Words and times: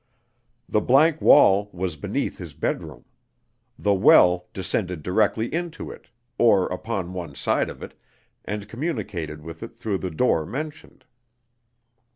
The 0.67 0.81
blank 0.81 1.21
wall 1.21 1.69
was 1.71 1.95
beneath 1.95 2.39
his 2.39 2.55
bedroom. 2.55 3.05
The 3.77 3.93
well 3.93 4.47
descended 4.51 5.03
directly 5.03 5.53
into 5.53 5.91
it, 5.91 6.09
or 6.39 6.65
upon 6.69 7.13
one 7.13 7.35
side 7.35 7.69
of 7.69 7.83
it, 7.83 7.93
and 8.43 8.67
communicated 8.67 9.43
with 9.43 9.61
it 9.61 9.77
through 9.77 9.99
the 9.99 10.09
door 10.09 10.43
mentioned. 10.43 11.05